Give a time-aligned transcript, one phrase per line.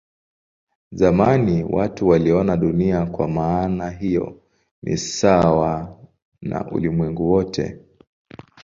[0.91, 4.41] Zamani watu waliona Dunia kwa maana hiyo
[4.83, 5.97] ni sawa
[6.41, 7.79] na ulimwengu wote.